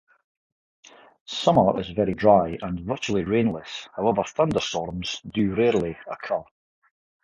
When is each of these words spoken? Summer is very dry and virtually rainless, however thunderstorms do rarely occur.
Summer 1.25 1.79
is 1.79 1.89
very 1.91 2.15
dry 2.15 2.57
and 2.63 2.79
virtually 2.79 3.23
rainless, 3.23 3.87
however 3.95 4.23
thunderstorms 4.23 5.21
do 5.31 5.53
rarely 5.53 5.95
occur. 6.07 6.43